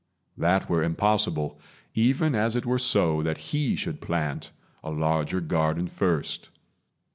[0.35, 1.59] That were impossible,
[1.93, 4.49] Even as it were so that He should plant
[4.83, 6.49] A larger garden first.